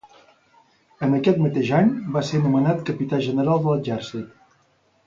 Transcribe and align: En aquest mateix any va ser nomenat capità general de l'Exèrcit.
En 1.07 1.13
aquest 1.17 1.43
mateix 1.43 1.69
any 1.81 1.91
va 2.17 2.25
ser 2.31 2.43
nomenat 2.47 2.83
capità 2.89 3.21
general 3.29 3.65
de 3.67 3.79
l'Exèrcit. 3.79 4.39